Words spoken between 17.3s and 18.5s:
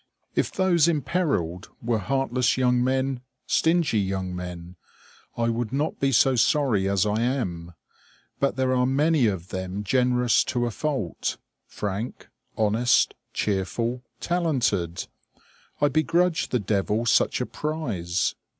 a prize.